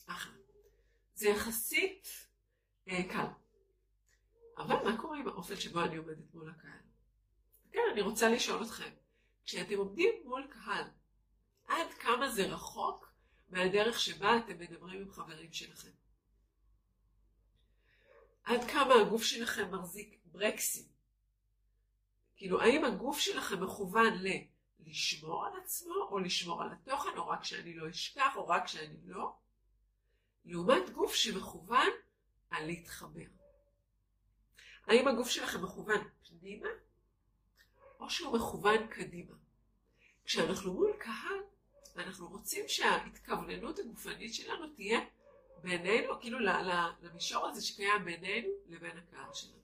אחלה. 0.07 0.35
זה 1.15 1.29
יחסית 1.29 2.09
אה, 2.89 3.03
קל. 3.13 3.27
אבל 4.57 4.75
מה 4.85 5.01
קורה 5.01 5.19
עם 5.19 5.29
האופן 5.29 5.57
שבו 5.57 5.81
אני 5.81 5.97
עומדת 5.97 6.35
מול 6.35 6.51
הקהל? 6.51 6.81
כן, 7.73 7.81
אני 7.93 8.01
רוצה 8.01 8.29
לשאול 8.29 8.63
אתכם, 8.63 8.91
כשאתם 9.45 9.77
עומדים 9.77 10.15
מול 10.25 10.47
קהל, 10.51 10.85
עד 11.67 11.93
כמה 11.99 12.31
זה 12.31 12.47
רחוק 12.47 13.13
מהדרך 13.49 14.01
שבה 14.01 14.39
אתם 14.39 14.59
מדברים 14.59 15.01
עם 15.01 15.11
חברים 15.11 15.53
שלכם. 15.53 15.91
עד 18.45 18.71
כמה 18.71 18.95
הגוף 18.95 19.23
שלכם 19.23 19.75
מחזיק 19.75 20.19
ברקסים. 20.25 20.89
כאילו, 22.37 22.61
האם 22.61 22.85
הגוף 22.85 23.19
שלכם 23.19 23.65
מכוון 23.65 24.15
ל... 24.15 24.29
לשמור 24.87 25.47
על 25.47 25.53
עצמו, 25.61 25.95
או 25.95 26.19
לשמור 26.19 26.63
על 26.63 26.73
התוכן, 26.73 27.17
או 27.17 27.29
רק 27.29 27.45
שאני 27.45 27.75
לא 27.75 27.91
אשכח, 27.91 28.33
או 28.37 28.49
רק 28.49 28.67
שאני 28.67 28.97
לא, 29.05 29.37
לעומת 30.45 30.91
גוף 30.91 31.15
שמכוון 31.15 31.89
על 32.51 32.67
להתחבר. 32.67 33.27
האם 34.87 35.09
הגוף 35.09 35.29
שלכם 35.29 35.63
מכוון 35.63 36.09
פנימה, 36.29 36.69
או 38.05 38.11
שהוא 38.11 38.37
מכוון 38.37 38.87
קדימה? 38.87 39.35
כשאנחנו 40.25 40.75
מול 40.75 40.93
קהל, 40.99 41.39
ואנחנו 41.95 42.29
רוצים 42.29 42.65
שההתכווננות 42.69 43.79
הגופנית 43.79 44.35
שלנו 44.35 44.69
תהיה 44.69 45.01
בינינו, 45.63 46.21
כאילו 46.21 46.39
למישור 47.03 47.47
הזה 47.47 47.63
שקיים 47.63 48.05
בינינו 48.05 48.49
לבין 48.67 48.99
הקהל 48.99 49.35
שלנו. 49.35 49.63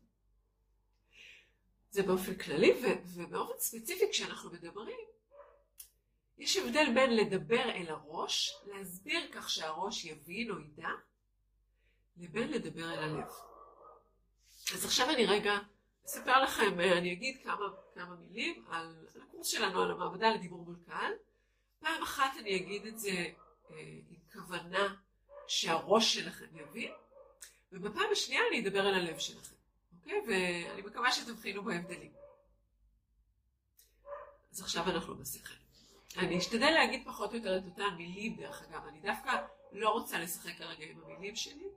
זה 1.90 2.02
באופן 2.02 2.34
כללי, 2.34 2.72
ובאופן 3.04 3.58
ספציפי 3.58 4.04
כשאנחנו 4.10 4.50
מדברים, 4.50 5.06
יש 6.38 6.56
הבדל 6.56 6.94
בין 6.94 7.16
לדבר 7.16 7.70
אל 7.70 7.88
הראש, 7.88 8.54
להסביר 8.66 9.20
כך 9.32 9.50
שהראש 9.50 10.04
יבין 10.04 10.50
או 10.50 10.60
ידע, 10.60 10.90
לבין 12.16 12.50
לדבר 12.50 12.92
אל 12.92 12.98
הלב. 12.98 13.30
אז 14.74 14.84
עכשיו 14.84 15.10
אני 15.10 15.26
רגע 15.26 15.58
אספר 16.10 16.42
לכם, 16.42 16.80
אני 16.80 17.12
אגיד 17.12 17.40
כמה, 17.44 17.66
כמה 17.94 18.14
מילים 18.16 18.64
על, 18.70 19.06
על 19.14 19.22
הקורס 19.22 19.46
שלנו 19.46 19.82
על 19.82 19.90
המעבדה 19.90 20.30
לדיבור 20.30 20.64
מול. 20.64 20.76
פעם 21.80 22.02
אחת 22.02 22.30
אני 22.40 22.56
אגיד 22.56 22.86
את 22.86 22.98
זה 22.98 23.10
אה, 23.10 23.76
עם 24.08 24.18
כוונה 24.32 24.94
שהראש 25.46 26.14
שלכם 26.14 26.46
יבין, 26.56 26.92
ובפעם 27.72 28.06
השנייה 28.12 28.42
אני 28.50 28.60
אדבר 28.60 28.86
על 28.86 28.94
הלב 28.94 29.18
שלכם, 29.18 29.54
אוקיי? 29.96 30.20
ואני 30.28 30.82
מקווה 30.82 31.12
שתבחינו 31.12 31.62
בהבדלים. 31.64 32.12
אז 34.52 34.60
עכשיו 34.60 34.90
אנחנו 34.90 35.16
בשכל. 35.16 35.54
אני 36.16 36.38
אשתדל 36.38 36.70
להגיד 36.70 37.02
פחות 37.06 37.30
או 37.30 37.36
יותר 37.36 37.58
את 37.58 37.62
אותן 37.64 37.94
מילים, 37.96 38.36
דרך 38.36 38.62
אגב, 38.62 38.86
אני 38.86 39.00
דווקא 39.00 39.30
לא 39.72 39.88
רוצה 39.88 40.18
לשחק 40.18 40.58
כרגע 40.58 40.84
עם 40.84 41.00
המילים 41.04 41.36
שלי, 41.36 41.68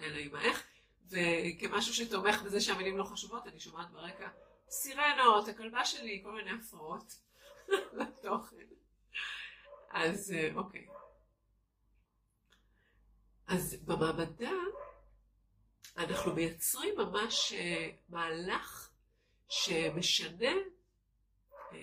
אלא 0.00 0.16
עם 0.16 0.34
האיך, 0.34 0.66
וכמשהו 1.10 1.94
שתומך 1.94 2.42
בזה 2.42 2.60
שהמילים 2.60 2.98
לא 2.98 3.04
חשובות, 3.04 3.46
אני 3.46 3.60
שומעת 3.60 3.90
ברקע 3.90 4.28
סירנות, 4.70 5.48
הכלבה 5.48 5.84
שלי, 5.84 6.20
כל 6.24 6.32
מיני 6.32 6.50
הפרעות 6.50 7.20
לתוכן. 7.98 8.66
אז 9.90 10.32
אה, 10.32 10.50
אוקיי. 10.54 10.86
אז 13.46 13.76
במעבדה 13.84 14.50
אנחנו 15.96 16.34
מייצרים 16.34 16.94
ממש 16.98 17.52
אה, 17.52 17.90
מהלך 18.08 18.90
שמשנה 19.48 20.52
אה, 21.72 21.78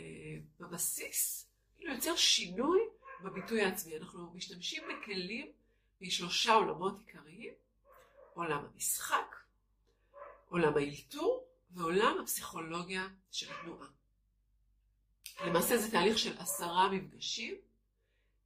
בבסיס, 0.59 1.49
כאילו 1.77 1.93
יוצר 1.93 2.15
שינוי 2.15 2.79
בביטוי 3.23 3.61
העצמי. 3.61 3.97
אנחנו 3.97 4.33
משתמשים 4.33 4.83
בכלים 4.89 5.51
משלושה 6.01 6.53
עולמות 6.53 6.99
עיקריים, 6.99 7.53
עולם 8.39 8.65
המשחק, 8.73 9.35
עולם 10.49 10.77
האלתור 10.77 11.47
ועולם 11.71 12.17
הפסיכולוגיה 12.21 13.07
של 13.31 13.53
התנועה. 13.53 13.87
למעשה 15.45 15.77
זה 15.77 15.91
תהליך 15.91 16.17
של 16.17 16.37
עשרה 16.37 16.89
מפגשים 16.89 17.55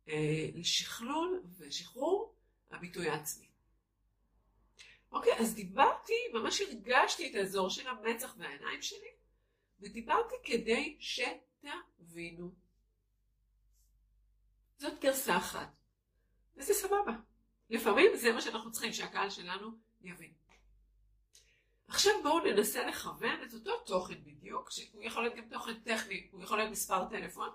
אה, 0.08 0.50
לשכלול 0.54 1.44
ושחרור 1.58 2.36
הביטוי 2.72 3.10
העצמי. 3.10 3.48
אוקיי, 5.12 5.40
אז 5.40 5.56
דיברתי, 5.56 6.14
ממש 6.34 6.62
הרגשתי 6.62 7.30
את 7.32 7.36
האזור 7.36 7.70
של 7.70 7.88
המצח 7.88 8.36
והעיניים 8.38 8.82
שלי, 8.82 9.12
ודיברתי 9.80 10.36
כדי 10.44 10.98
שתבינו. 11.00 12.52
זאת 14.78 15.00
גרסה 15.00 15.38
אחת, 15.38 15.70
וזה 16.56 16.74
סבבה. 16.74 17.14
לפעמים 17.70 18.16
זה 18.16 18.32
מה 18.32 18.42
שאנחנו 18.42 18.72
צריכים 18.72 18.94
שהקהל 18.94 19.30
שלנו 19.30 19.83
יבין. 20.04 20.34
עכשיו 21.88 22.14
בואו 22.24 22.46
ננסה 22.46 22.88
לכוון 22.88 23.44
את 23.44 23.54
אותו 23.54 23.80
תוכן 23.86 24.24
בדיוק, 24.24 24.72
שהוא 24.72 25.04
יכול 25.04 25.24
להיות 25.24 25.36
גם 25.36 25.50
תוכן 25.50 25.80
טכני, 25.80 26.28
הוא 26.32 26.44
יכול 26.44 26.58
להיות 26.58 26.72
מספר 26.72 27.10
טלפון. 27.10 27.50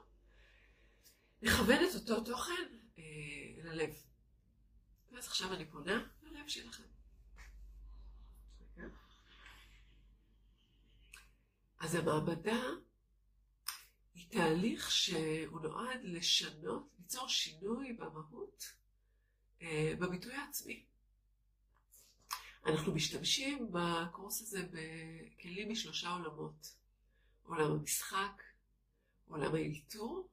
לכוון 1.43 1.85
את 1.91 1.95
אותו 1.95 2.25
תוכן 2.25 2.79
אה, 2.99 3.03
ללב. 3.65 3.95
ואז 5.13 5.27
עכשיו 5.27 5.55
אני 5.55 5.71
פונה 5.71 6.07
ללב 6.23 6.49
שלכם. 6.49 6.83
אז 11.81 11.95
המעבדה 11.95 12.63
היא 14.15 14.31
תהליך 14.31 14.91
שהוא 14.91 15.61
נועד 15.61 16.01
לשנות, 16.03 16.89
ליצור 16.99 17.29
שינוי 17.29 17.93
במהות, 17.93 18.73
אה, 19.63 19.93
בביטוי 19.99 20.35
העצמי. 20.35 20.85
אנחנו 22.69 22.95
משתמשים 22.95 23.71
בקורס 23.73 24.43
הזה 24.43 24.69
בכלים 24.73 25.71
משלושה 25.71 26.11
עולמות. 26.11 26.75
עולם 27.43 27.71
המשחק, 27.71 28.43
עולם 29.29 29.55
האלתור 29.55 30.29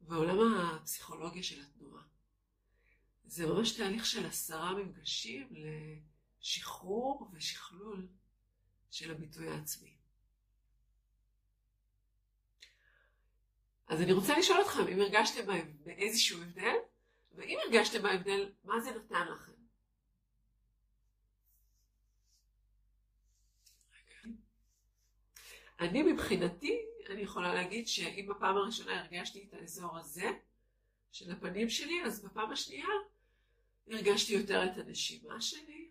ועולם 0.00 0.54
הפסיכולוגיה 0.54 1.42
של 1.42 1.62
התנועה. 1.62 2.02
זה 3.24 3.46
ממש 3.46 3.72
תהליך 3.72 4.06
של 4.06 4.26
עשרה 4.26 4.74
מפגשים 4.74 5.48
לשחרור 6.40 7.30
ושכלול 7.32 8.08
של 8.90 9.10
הביטוי 9.10 9.48
העצמי. 9.48 9.96
אז 13.88 14.00
אני 14.00 14.12
רוצה 14.12 14.38
לשאול 14.38 14.60
אתכם 14.60 14.88
אם 14.88 15.00
הרגשתם 15.00 15.46
באיזשהו 15.84 16.42
הבדל, 16.42 16.76
ואם 17.34 17.58
הרגשתם 17.64 18.02
בהבדל, 18.02 18.52
מה 18.64 18.80
זה 18.80 18.90
נתן 18.90 19.28
לכם? 19.28 19.61
אני 25.82 26.02
מבחינתי, 26.02 26.80
אני 27.10 27.20
יכולה 27.20 27.54
להגיד 27.54 27.88
שאם 27.88 28.26
בפעם 28.30 28.56
הראשונה 28.56 29.00
הרגשתי 29.00 29.44
את 29.48 29.54
האזור 29.54 29.98
הזה 29.98 30.30
של 31.12 31.32
הפנים 31.32 31.68
שלי, 31.68 32.04
אז 32.04 32.24
בפעם 32.24 32.52
השנייה 32.52 32.86
הרגשתי 33.90 34.32
יותר 34.32 34.64
את 34.64 34.78
הנשימה 34.78 35.40
שלי, 35.40 35.90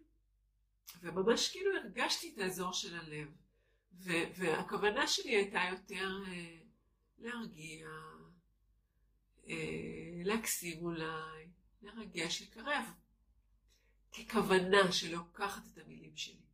וממש 1.02 1.52
כאילו 1.52 1.76
הרגשתי 1.78 2.32
את 2.34 2.40
האזור 2.40 2.74
של 2.74 2.96
הלב. 2.96 3.28
והכוונה 4.36 5.08
שלי 5.08 5.36
הייתה 5.36 5.60
יותר 5.72 6.10
אה, 6.28 6.58
להרגיע, 7.20 7.88
אה, 9.50 10.24
להקסים 10.26 10.86
אולי, 10.86 11.48
לרגש, 11.82 12.42
לקרב, 12.42 12.86
ככוונה 14.12 14.92
שלוקחת 14.92 15.64
את 15.74 15.78
המילים 15.78 16.18
שלי. 16.18 16.51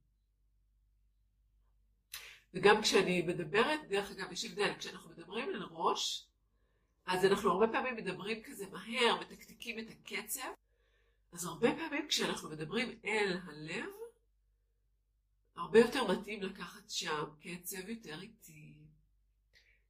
וגם 2.54 2.82
כשאני 2.82 3.22
מדברת, 3.22 3.80
דרך 3.90 4.12
אגב, 4.12 4.32
יש 4.32 4.46
הבדל, 4.46 4.74
כשאנחנו 4.80 5.10
מדברים 5.10 5.50
על 5.50 5.64
ראש, 5.72 6.28
אז 7.06 7.26
אנחנו 7.26 7.52
הרבה 7.52 7.68
פעמים 7.68 7.96
מדברים 7.96 8.44
כזה 8.44 8.66
מהר, 8.72 9.20
מתקתקים 9.22 9.80
את 9.80 9.86
הקצב, 9.90 10.50
אז 11.32 11.46
הרבה 11.46 11.76
פעמים 11.76 12.08
כשאנחנו 12.08 12.50
מדברים 12.50 13.00
אל 13.06 13.38
הלב, 13.44 13.90
הרבה 15.56 15.80
יותר 15.80 16.12
מתאים 16.12 16.44
לקחת 16.44 16.90
שם 16.90 17.24
קצב 17.42 17.90
יותר 17.90 18.22
איטי, 18.22 18.74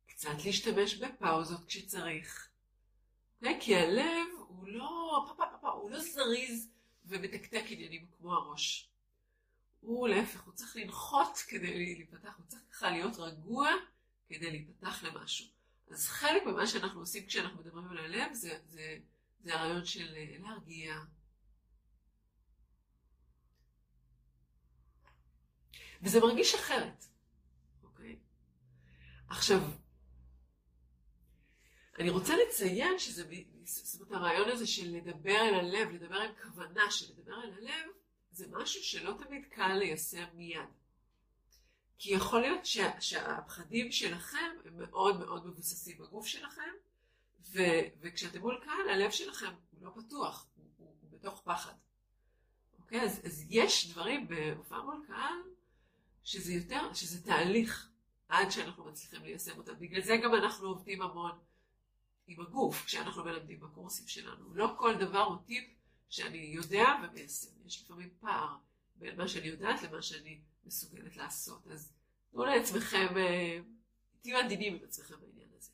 קצת 0.07 0.45
להשתמש 0.45 0.95
בפאוזות 0.95 1.65
כשצריך. 1.67 2.49
Okay? 3.43 3.47
כי 3.59 3.75
הלב 3.75 4.27
הוא 4.47 4.67
לא, 4.67 5.25
פפה 5.29 5.43
פפה, 5.57 5.69
הוא 5.69 5.91
לא 5.91 5.99
זריז 5.99 6.69
ומתקתק 7.05 7.63
עניינים 7.67 8.05
כמו 8.17 8.33
הראש. 8.33 8.86
הוא 9.87 10.07
להפך, 10.07 10.41
הוא 10.41 10.53
צריך 10.53 10.75
לנחות 10.75 11.37
כדי 11.47 11.95
להיפתח, 11.95 12.33
הוא 12.37 12.45
צריך 12.47 12.63
ככה 12.71 12.89
להיות 12.89 13.17
רגוע 13.17 13.69
כדי 14.29 14.51
להיפתח 14.51 15.03
למשהו. 15.03 15.47
אז 15.91 16.07
חלק 16.07 16.43
ממה 16.45 16.67
שאנחנו 16.67 16.99
עושים 16.99 17.25
כשאנחנו 17.25 17.59
מדברים 17.59 17.87
על 17.87 17.97
הלב 17.97 18.33
זה, 18.33 18.59
זה, 18.65 18.97
זה 19.39 19.53
הרעיון 19.53 19.85
של 19.85 20.15
אה, 20.15 20.37
להרגיע. 20.39 20.95
וזה 26.01 26.19
מרגיש 26.19 26.55
אחרת, 26.55 27.05
אוקיי? 27.83 28.19
עכשיו, 29.29 29.61
אני 31.99 32.09
רוצה 32.09 32.33
לציין 32.37 32.99
שזה, 32.99 33.23
זאת 33.63 34.01
אומרת, 34.01 34.21
הרעיון 34.21 34.49
הזה 34.49 34.67
של 34.67 34.95
לדבר 34.95 35.41
אל 35.49 35.53
הלב, 35.53 35.89
לדבר 35.89 36.17
עם 36.17 36.31
כוונה 36.43 36.91
של 36.91 37.13
לדבר 37.13 37.43
אל 37.43 37.53
הלב, 37.53 37.89
זה 38.37 38.45
משהו 38.51 38.83
שלא 38.83 39.13
תמיד 39.17 39.45
קל 39.45 39.73
ליישם 39.73 40.25
מיד. 40.33 40.69
כי 41.97 42.13
יכול 42.13 42.41
להיות 42.41 42.65
שה, 42.65 43.01
שהפחדים 43.01 43.91
שלכם 43.91 44.51
הם 44.65 44.77
מאוד 44.77 45.19
מאוד 45.19 45.47
מבוססים 45.47 45.97
בגוף 45.97 46.25
שלכם, 46.25 46.71
ו, 47.51 47.59
וכשאתם 48.01 48.39
מול 48.39 48.61
קהל, 48.65 48.89
הלב 48.89 49.11
שלכם 49.11 49.53
הוא 49.71 49.81
לא 49.81 49.91
פתוח, 49.95 50.47
הוא, 50.55 50.65
הוא, 50.77 50.95
הוא 51.01 51.11
בתוך 51.11 51.41
פחד. 51.45 51.73
אוקיי? 52.79 53.01
אז, 53.01 53.21
אז 53.25 53.45
יש 53.49 53.91
דברים 53.91 54.27
בהופעה 54.27 54.81
מול 54.81 55.03
קהל 55.07 55.39
שזה 56.23 56.53
יותר, 56.53 56.93
שזה 56.93 57.23
תהליך 57.25 57.89
עד 58.29 58.49
שאנחנו 58.49 58.85
מצליחים 58.85 59.23
ליישם 59.23 59.57
אותם. 59.57 59.79
בגלל 59.79 60.01
זה 60.01 60.17
גם 60.17 60.35
אנחנו 60.35 60.67
עובדים 60.67 61.01
המון 61.01 61.39
עם 62.27 62.41
הגוף 62.41 62.85
כשאנחנו 62.85 63.23
מלמדים 63.23 63.59
בקורסים 63.59 64.07
שלנו. 64.07 64.53
לא 64.53 64.75
כל 64.77 64.95
דבר 64.95 65.23
הוא 65.23 65.37
טיפ 65.45 65.76
שאני 66.09 66.37
יודע 66.37 66.85
ומיישם. 67.03 67.47
יש 67.65 67.83
לפעמים 67.83 68.09
פער 68.19 68.55
בין 68.95 69.17
מה 69.17 69.27
שאני 69.27 69.47
יודעת 69.47 69.81
למה 69.81 70.01
שאני 70.01 70.41
מסוגלת 70.65 71.17
לעשות. 71.17 71.67
אז 71.67 71.93
תנו 72.31 72.45
לעצמכם, 72.45 73.17
אה, 73.17 73.59
תהיו 74.21 74.37
עדינים 74.37 74.75
עם 74.75 74.83
עצמכם 74.83 75.15
בעניין 75.21 75.49
הזה. 75.57 75.71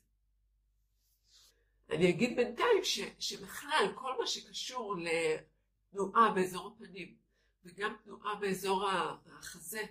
אני 1.90 2.10
אגיד 2.10 2.36
בינתיים 2.36 2.84
ש, 2.84 3.00
שבכלל 3.18 3.92
כל 3.94 4.18
מה 4.20 4.26
שקשור 4.26 4.96
לתנועה 4.96 6.30
באזור 6.34 6.74
הפנים 6.76 7.16
וגם 7.64 7.96
תנועה 8.04 8.34
באזור 8.34 8.88
החזה 9.26 9.82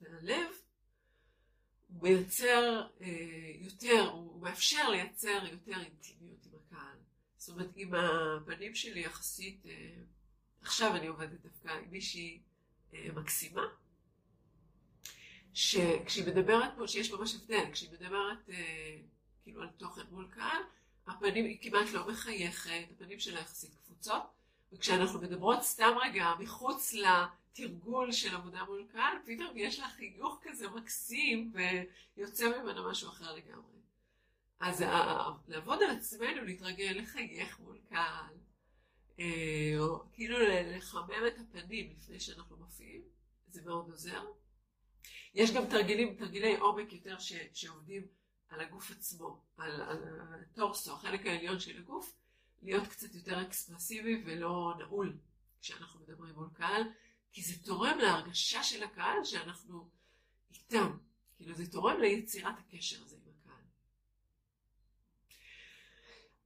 והלב, 0.00 0.46
הוא 1.88 2.02
מייצר 2.02 2.88
אה, 3.00 3.06
יותר, 3.54 4.10
הוא 4.12 4.42
מאפשר 4.42 4.88
לייצר 4.90 5.46
יותר 5.52 5.80
אינטימיות 5.80 6.46
עם 6.46 6.52
הקהל. 6.54 6.98
זאת 7.44 7.54
אומרת, 7.56 7.70
עם 7.76 7.94
הפנים 7.94 8.74
שלי 8.74 9.00
יחסית, 9.00 9.66
אה, 9.66 9.94
עכשיו 10.60 10.96
אני 10.96 11.06
עובדת 11.06 11.40
דווקא 11.40 11.68
עם 11.68 11.90
מישהי 11.90 12.42
אה, 12.94 13.08
מקסימה, 13.14 13.62
שכשהיא 15.54 16.26
מדברת 16.26 16.70
פה, 16.76 16.88
שיש 16.88 17.12
ממש 17.12 17.34
הבדל, 17.34 17.64
כשהיא 17.72 17.90
מדברת 17.92 18.50
אה, 18.50 18.96
כאילו 19.42 19.62
על 19.62 19.68
תוכן 19.68 20.02
מול 20.10 20.28
קהל, 20.30 20.62
הפנים 21.06 21.44
היא 21.44 21.58
כמעט 21.62 21.88
לא 21.92 22.08
מחייכת, 22.08 22.84
הפנים 22.90 23.20
שלה 23.20 23.40
יחסית 23.40 23.74
קפוצות, 23.74 24.22
וכשאנחנו 24.72 25.20
מדברות 25.20 25.62
סתם 25.62 25.92
רגע 26.02 26.32
מחוץ 26.38 26.94
לתרגול 26.94 28.12
של 28.12 28.36
עבודה 28.36 28.64
מול 28.64 28.86
קהל, 28.92 29.16
פתאום 29.26 29.56
יש 29.56 29.78
לה 29.78 29.88
חיוך 29.88 30.40
כזה 30.42 30.68
מקסים 30.68 31.52
ויוצא 32.16 32.48
ממנה 32.48 32.88
משהו 32.90 33.08
אחר 33.08 33.34
לגמרי. 33.34 33.83
אז 34.60 34.84
לעבוד 35.48 35.82
על 35.82 35.90
עצמנו, 35.90 36.44
להתרגל, 36.44 36.92
לחייך 36.98 37.60
מול 37.60 37.78
קהל, 37.88 38.34
אה, 39.20 39.74
או 39.78 40.12
כאילו 40.12 40.36
לחמם 40.40 41.26
את 41.26 41.38
הפנים 41.38 41.94
לפני 41.98 42.20
שאנחנו 42.20 42.56
מופיעים, 42.56 43.02
זה 43.48 43.62
מאוד 43.64 43.90
עוזר. 43.90 44.24
יש 45.34 45.50
גם 45.50 45.66
תרגילים, 45.66 46.14
תרגילי 46.14 46.56
עומק 46.56 46.92
יותר 46.92 47.18
ש, 47.18 47.32
שעובדים 47.52 48.06
על 48.48 48.60
הגוף 48.60 48.90
עצמו, 48.90 49.42
על, 49.56 49.82
על 49.82 50.40
הטורסו, 50.42 50.92
החלק 50.92 51.26
העליון 51.26 51.60
של 51.60 51.78
הגוף, 51.78 52.16
להיות 52.62 52.86
קצת 52.86 53.14
יותר 53.14 53.42
אקספרסיבי 53.42 54.22
ולא 54.26 54.74
נעול 54.78 55.18
כשאנחנו 55.60 56.00
מדברים 56.00 56.34
מול 56.34 56.48
קהל, 56.54 56.82
כי 57.32 57.42
זה 57.42 57.64
תורם 57.64 57.98
להרגשה 57.98 58.62
של 58.62 58.82
הקהל 58.82 59.24
שאנחנו 59.24 59.90
איתם, 60.54 60.96
כאילו 61.36 61.54
זה 61.54 61.70
תורם 61.70 62.00
ליצירת 62.00 62.54
הקשר 62.58 63.02
הזה. 63.02 63.23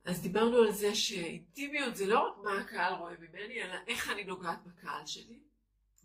אז 0.09 0.23
דיברנו 0.23 0.57
על 0.57 0.73
זה 0.73 0.95
שאינטימיות 0.95 1.97
זה 1.97 2.07
לא 2.07 2.29
רק 2.29 2.39
מה 2.45 2.61
הקהל 2.61 2.95
רואה 2.95 3.15
ממני, 3.19 3.63
אלא 3.63 3.75
איך 3.87 4.11
אני 4.11 4.25
נוגעת 4.25 4.59
בקהל 4.65 5.07
שלי, 5.07 5.39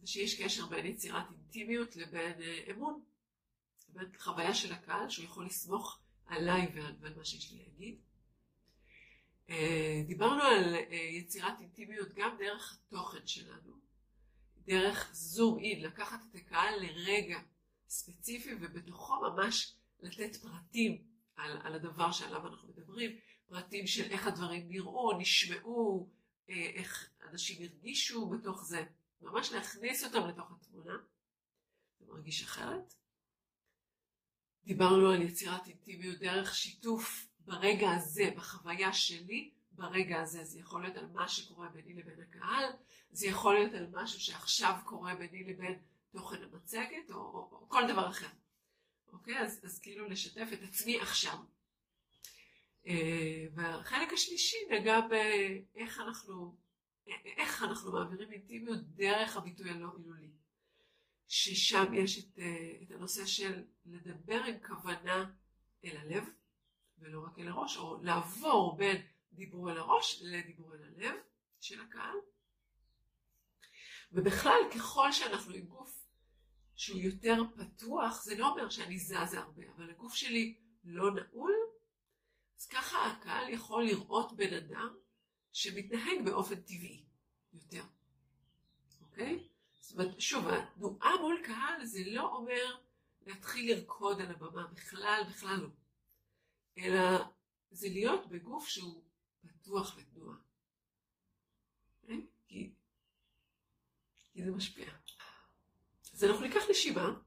ושיש 0.03 0.41
קשר 0.41 0.65
בין 0.65 0.85
יצירת 0.85 1.25
אינטימיות 1.31 1.95
לבין 1.95 2.41
אה, 2.41 2.63
אמון, 2.71 3.03
בין 3.89 4.05
חוויה 4.17 4.53
של 4.53 4.73
הקהל, 4.73 5.09
שהוא 5.09 5.25
יכול 5.25 5.45
לסמוך 5.45 5.99
עליי 6.25 6.71
ועל, 6.75 6.95
ועל 6.99 7.13
מה 7.15 7.25
שיש 7.25 7.51
לי 7.51 7.57
להגיד. 7.63 7.99
אה, 9.49 10.01
דיברנו 10.07 10.43
על 10.43 10.75
אה, 10.75 10.95
יצירת 10.95 11.59
אינטימיות 11.59 12.13
גם 12.13 12.37
דרך 12.39 12.79
התוכן 12.87 13.27
שלנו, 13.27 13.73
דרך 14.57 15.09
זום 15.13 15.59
אין, 15.59 15.81
לקחת 15.81 16.19
את 16.31 16.35
הקהל 16.35 16.79
לרגע 16.79 17.39
ספציפי 17.89 18.53
ובתוכו 18.61 19.13
ממש 19.21 19.75
לתת 19.99 20.35
פרטים 20.35 21.03
על, 21.35 21.57
על 21.63 21.73
הדבר 21.73 22.11
שעליו 22.11 22.47
אנחנו 22.47 22.67
מדברים. 22.67 23.19
פרטים 23.47 23.88
של 23.88 24.12
איך 24.12 24.27
הדברים 24.27 24.69
נראו, 24.69 25.17
נשמעו, 25.17 26.10
אה, 26.49 26.71
איך 26.75 27.10
אנשים 27.29 27.62
הרגישו 27.62 28.29
בתוך 28.29 28.63
זה, 28.63 28.84
ממש 29.21 29.51
להכניס 29.51 30.03
אותם 30.03 30.27
לתוך 30.27 30.51
התמונה, 30.51 30.93
זה 31.99 32.06
מרגיש 32.08 32.43
אחרת. 32.43 32.93
דיברנו 34.65 35.10
על 35.10 35.21
יצירת 35.21 35.67
אינטימיות 35.67 36.19
דרך 36.19 36.56
שיתוף 36.56 37.27
ברגע 37.39 37.91
הזה, 37.91 38.32
בחוויה 38.36 38.93
שלי, 38.93 39.51
ברגע 39.71 40.21
הזה. 40.21 40.43
זה 40.43 40.60
יכול 40.60 40.82
להיות 40.82 40.97
על 40.97 41.08
מה 41.08 41.27
שקורה 41.27 41.69
ביני 41.69 41.93
לבין 41.93 42.19
הקהל, 42.21 42.69
זה 43.12 43.27
יכול 43.27 43.53
להיות 43.53 43.73
על 43.73 43.88
משהו 43.91 44.19
שעכשיו 44.19 44.75
קורה 44.86 45.15
ביני 45.15 45.43
לבין 45.43 45.79
תוכן 46.12 46.43
המצגת, 46.43 47.10
או, 47.10 47.15
או, 47.15 47.49
או 47.51 47.69
כל 47.69 47.82
דבר 47.88 48.10
אחר. 48.10 48.27
אוקיי? 49.13 49.39
אז, 49.39 49.60
אז 49.63 49.79
כאילו 49.79 50.10
לשתף 50.10 50.47
את 50.53 50.63
עצמי 50.63 50.99
עכשיו. 50.99 51.38
אה, 52.87 53.45
והחלק 53.55 54.13
השלישי 54.13 54.57
נגע 54.69 54.99
באיך 55.01 55.99
אנחנו, 55.99 56.57
איך 57.07 57.63
אנחנו 57.63 57.91
מעבירים 57.91 58.31
אינטימיות 58.31 58.79
דרך 58.95 59.37
הביטוי 59.37 59.69
הלא 59.69 59.87
מילולי. 59.97 60.31
ששם 61.27 61.93
יש 61.93 62.19
את, 62.19 62.39
אה, 62.39 62.71
את 62.83 62.91
הנושא 62.91 63.25
של 63.25 63.63
לדבר 63.85 64.43
עם 64.43 64.55
כוונה 64.67 65.31
אל 65.85 65.97
הלב, 65.97 66.29
ולא 66.99 67.25
רק 67.25 67.39
אל 67.39 67.47
הראש, 67.47 67.77
או 67.77 68.03
לעבור 68.03 68.77
בין 68.77 69.01
דיבור 69.33 69.71
אל 69.71 69.77
הראש 69.77 70.21
לדיבור 70.21 70.75
אל 70.75 70.83
הלב 70.83 71.15
של 71.59 71.81
הקהל. 71.81 72.15
ובכלל, 74.11 74.59
ככל 74.75 75.11
שאנחנו 75.11 75.53
עם 75.53 75.65
גוף 75.65 76.07
שהוא 76.75 76.99
יותר 76.99 77.41
פתוח, 77.55 78.23
זה 78.23 78.35
לא 78.35 78.49
אומר 78.49 78.69
שאני 78.69 78.99
זזה 78.99 79.39
הרבה, 79.39 79.63
אבל 79.75 79.89
הגוף 79.89 80.13
שלי 80.13 80.57
לא 80.83 81.11
נעול, 81.11 81.53
אז 82.63 82.67
ככה 82.67 83.06
הקהל 83.06 83.49
יכול 83.49 83.84
לראות 83.86 84.36
בן 84.36 84.54
אדם 84.54 84.95
שמתנהג 85.52 86.26
באופן 86.26 86.56
טבעי 86.56 87.04
יותר, 87.54 87.84
אוקיי? 89.02 89.47
זאת 89.82 89.91
אומרת, 89.91 90.21
שוב, 90.21 90.47
התנועה 90.47 91.17
מול 91.21 91.41
קהל 91.45 91.86
זה 91.86 91.99
לא 92.06 92.36
אומר 92.36 92.78
להתחיל 93.26 93.71
לרקוד 93.71 94.21
על 94.21 94.32
הבמה, 94.32 94.67
בכלל, 94.67 95.23
בכלל 95.30 95.58
לא. 95.62 95.69
אלא 96.78 97.23
זה 97.71 97.88
להיות 97.89 98.30
בגוף 98.30 98.67
שהוא 98.67 99.04
פתוח 99.47 99.97
לתנועה. 99.97 100.38
אוקיי? 102.02 102.28
כי, 102.47 102.73
כי 104.34 104.43
זה 104.43 104.52
משפיע. 104.52 104.88
אז 106.13 106.23
אנחנו 106.23 106.45
ניקח 106.45 106.62
נשימה, 106.69 107.19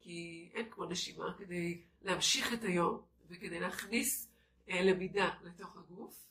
כי 0.00 0.50
אין 0.54 0.70
כמו 0.70 0.84
נשימה 0.84 1.34
כדי 1.38 1.84
להמשיך 2.02 2.52
את 2.52 2.64
היום 2.64 3.06
וכדי 3.28 3.60
להכניס 3.60 4.31
אה, 4.68 4.82
למידה 4.82 5.34
לתוך 5.42 5.76
הגוף. 5.76 6.26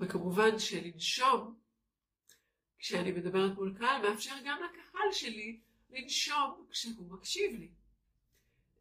וכמובן 0.00 0.58
שלנשום, 0.58 1.58
כשאני 2.78 3.12
מדברת 3.12 3.54
מול 3.54 3.74
קהל, 3.78 4.10
מאפשר 4.10 4.34
גם 4.44 4.58
לקהל 4.62 5.12
שלי 5.12 5.60
לנשום 5.90 6.66
כשהוא 6.70 7.10
מקשיב 7.10 7.58
לי. 7.58 7.70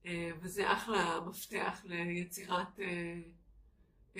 אה, 0.05 0.31
וזה 0.41 0.73
אחלה 0.73 1.19
מפתח 1.19 1.81
ליצירת 1.83 2.79
אה, 2.79 3.21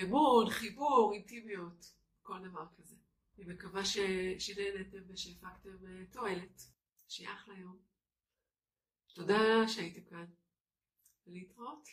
אמון, 0.02 0.50
חיבור, 0.50 1.12
אינטימיות, 1.14 1.92
כל 2.22 2.38
דבר 2.48 2.66
כזה. 2.76 2.96
אני 3.38 3.54
מקווה 3.54 3.82
שנהנתם 4.38 4.98
ושהפקתם 5.08 5.76
תועלת. 6.10 6.62
שיהיה 7.08 7.34
אחלה 7.34 7.58
יום. 7.58 7.78
תודה 9.14 9.68
שהייתם 9.68 10.00
כאן, 10.10 10.24
ולהתראות. 11.26 11.88